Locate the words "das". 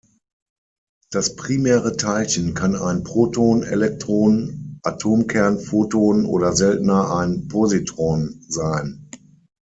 1.11-1.35